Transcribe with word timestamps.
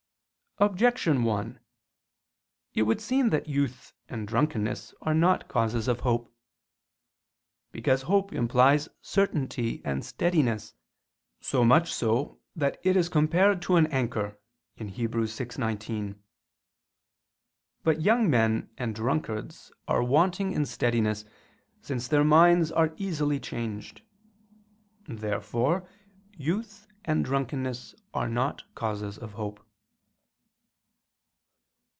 Objection 0.57 1.23
1: 1.23 1.59
It 2.75 2.83
would 2.83 3.01
seem 3.01 3.29
that 3.31 3.47
youth 3.47 3.93
and 4.09 4.27
drunkenness 4.27 4.93
are 5.01 5.15
not 5.15 5.47
causes 5.47 5.87
of 5.87 6.01
hope. 6.01 6.31
Because 7.71 8.03
hope 8.03 8.31
implies 8.31 8.87
certainty 9.01 9.81
and 9.83 10.05
steadiness; 10.05 10.75
so 11.39 11.65
much 11.65 11.91
so 11.91 12.39
that 12.55 12.79
it 12.83 12.95
is 12.95 13.09
compared 13.09 13.59
to 13.63 13.75
an 13.75 13.87
anchor 13.87 14.37
(Heb. 14.77 14.89
6:19). 15.13 16.19
But 17.83 18.01
young 18.01 18.29
men 18.29 18.69
and 18.77 18.93
drunkards 18.93 19.71
are 19.87 20.03
wanting 20.03 20.51
in 20.51 20.67
steadiness; 20.67 21.25
since 21.81 22.07
their 22.07 22.25
minds 22.25 22.71
are 22.71 22.93
easily 22.97 23.39
changed. 23.39 24.03
Therefore 25.07 25.87
youth 26.37 26.85
and 27.03 27.25
drunkenness 27.25 27.95
are 28.13 28.29
not 28.29 28.61
causes 28.75 29.17
of 29.17 29.33
hope. 29.33 29.65